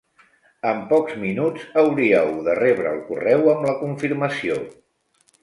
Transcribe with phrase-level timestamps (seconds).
[0.69, 4.59] En pocs minuts hauríeu de rebre el correu amb la confirmació.